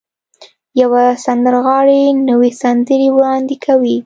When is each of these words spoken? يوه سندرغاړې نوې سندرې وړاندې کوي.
يوه 0.81 1.03
سندرغاړې 1.25 2.03
نوې 2.29 2.51
سندرې 2.61 3.07
وړاندې 3.15 3.55
کوي. 3.65 3.97